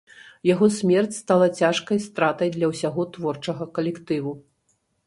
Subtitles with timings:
[0.53, 4.39] Яго смерць стала цяжкай стратай для ўсяго творчага калектыву.